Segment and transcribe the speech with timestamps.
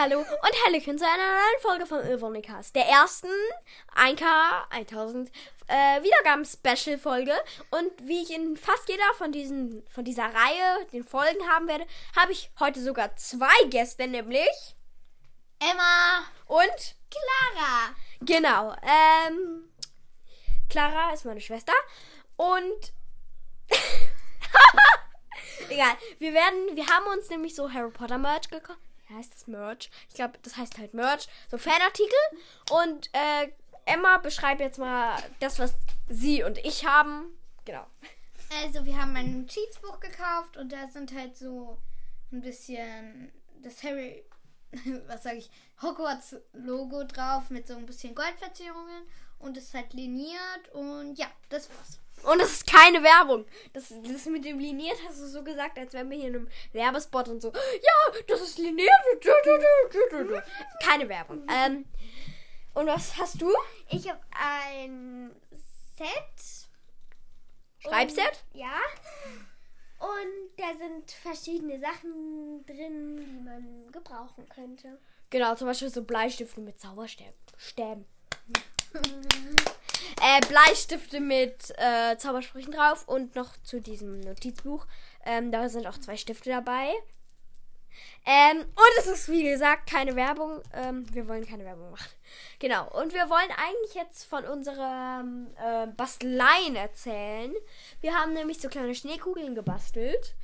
[0.00, 3.26] Hallo und Hallöchen zu einer neuen Folge von Ilvonicast, der ersten
[3.96, 4.22] 1K
[4.70, 5.28] 1000
[5.66, 7.32] äh, Wiedergaben-Special-Folge.
[7.72, 11.84] Und wie ich in fast jeder von diesen von dieser Reihe den Folgen haben werde,
[12.14, 14.76] habe ich heute sogar zwei Gäste, nämlich
[15.58, 17.96] Emma und Clara.
[18.20, 18.76] genau.
[18.82, 19.68] Ähm,
[20.70, 21.74] Clara ist meine Schwester
[22.36, 22.92] und
[25.68, 25.96] egal.
[26.20, 28.78] Wir werden, wir haben uns nämlich so Harry Potter Merch gekauft
[29.10, 29.90] heißt das Merch?
[30.08, 31.28] Ich glaube, das heißt halt Merch.
[31.50, 32.18] So Fanartikel.
[32.70, 33.48] Und äh,
[33.84, 35.74] Emma beschreibt jetzt mal das, was
[36.08, 37.26] sie und ich haben.
[37.64, 37.86] Genau.
[38.62, 41.78] Also wir haben ein Notizbuch gekauft und da sind halt so
[42.32, 44.24] ein bisschen das Harry,
[45.06, 45.50] was sage ich,
[45.82, 49.02] Hogwarts Logo drauf mit so ein bisschen Goldverzierungen
[49.38, 52.00] und es ist halt liniert und ja, das war's.
[52.24, 53.46] Und es ist keine Werbung.
[53.72, 56.48] Das, das mit dem liniert hast du so gesagt, als wären wir hier in einem
[56.72, 57.52] Werbespot und so.
[57.52, 58.90] Ja, das ist liniert.
[60.82, 61.46] Keine Werbung.
[61.48, 61.84] Ähm,
[62.74, 63.52] und was hast du?
[63.88, 65.30] Ich habe ein
[65.96, 66.68] Set.
[67.78, 68.44] Schreibset?
[68.52, 68.76] Und, ja.
[70.08, 74.98] Und da sind verschiedene Sachen drin, die man gebrauchen könnte.
[75.28, 77.34] Genau, zum Beispiel so Bleistifte mit Zauberstäben.
[77.58, 78.06] Stäben.
[80.22, 84.86] äh, Bleistifte mit äh, Zaubersprüchen drauf und noch zu diesem Notizbuch.
[85.26, 86.94] Ähm, da sind auch zwei Stifte dabei.
[88.26, 90.62] Ähm, und es ist wie gesagt keine Werbung.
[90.74, 92.10] Ähm, wir wollen keine Werbung machen.
[92.58, 92.88] Genau.
[93.00, 97.54] Und wir wollen eigentlich jetzt von unseren äh, Basteleien erzählen.
[98.00, 100.34] Wir haben nämlich so kleine Schneekugeln gebastelt.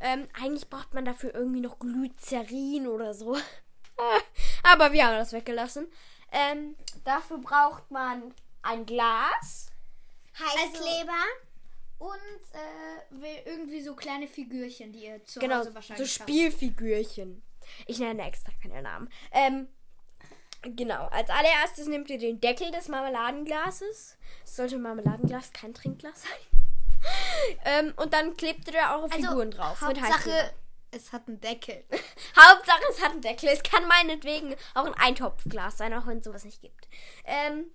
[0.00, 3.36] Ähm, eigentlich braucht man dafür irgendwie noch Glycerin oder so.
[4.62, 5.90] Aber wir haben das weggelassen.
[6.32, 9.70] Ähm, dafür braucht man ein Glas.
[10.38, 11.22] Heißkleber.
[12.00, 12.16] Und
[12.54, 16.30] äh, irgendwie so kleine Figürchen, die ihr zu Genau, Hause so wahrscheinlich habt.
[16.30, 17.42] Spielfigürchen.
[17.86, 19.10] Ich nenne extra keine Namen.
[19.32, 19.68] Ähm,
[20.62, 24.16] genau, als allererstes nehmt ihr den Deckel des Marmeladenglases.
[24.42, 26.62] Es sollte ein Marmeladenglas, kein Trinkglas sein.
[27.66, 29.82] ähm, und dann klebt ihr da eure Figuren drauf.
[29.82, 30.54] Hauptsache,
[30.92, 31.84] es hat einen Deckel.
[32.34, 33.50] Hauptsache, es hat einen Deckel.
[33.50, 36.88] Es kann meinetwegen auch ein Eintopfglas sein, auch wenn es sowas nicht gibt.
[37.26, 37.70] Ähm,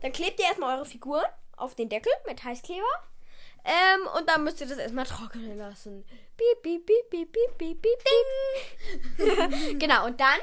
[0.00, 2.84] dann klebt ihr erstmal eure Figuren auf den Deckel mit Heißkleber.
[4.16, 6.04] Und dann müsst ihr das erstmal trocknen lassen.
[6.36, 7.98] Piep, piep, piep, piep, piep, piep, piep,
[9.18, 9.78] piep.
[9.80, 10.38] genau, und dann?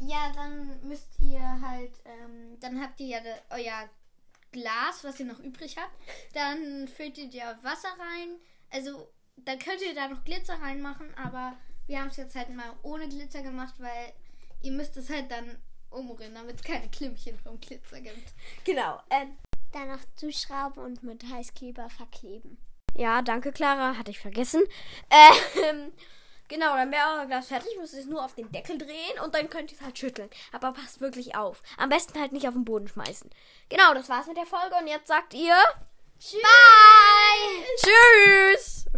[0.00, 3.88] Ja, dann müsst ihr halt, ähm, dann habt ihr ja euer
[4.52, 5.92] Glas, was ihr noch übrig habt.
[6.34, 8.36] Dann füllt ihr da Wasser rein.
[8.70, 11.56] Also, dann könnt ihr da noch Glitzer reinmachen, aber
[11.86, 14.12] wir haben es jetzt halt mal ohne Glitzer gemacht, weil
[14.62, 15.58] ihr müsst es halt dann
[15.90, 18.34] umrühren, damit es keine Klimpchen vom Glitzer gibt.
[18.64, 19.00] Genau.
[19.08, 19.36] Ähm,
[19.72, 22.58] Dann noch zuschrauben und mit Heißkleber verkleben.
[22.94, 23.96] ja, danke, Clara.
[23.96, 24.62] Hatte ich vergessen.
[25.10, 25.92] Ähm,
[26.48, 27.70] genau, dann wäre euer Glas fertig.
[27.78, 30.30] Müsst ihr es nur auf den Deckel drehen und dann könnt ihr es halt schütteln.
[30.52, 31.62] Aber passt wirklich auf.
[31.76, 33.30] Am besten halt nicht auf den Boden schmeißen.
[33.68, 34.74] Genau, das war's mit der Folge.
[34.80, 35.54] Und jetzt sagt ihr...
[36.20, 37.64] Bye!
[37.76, 38.86] Tschüss!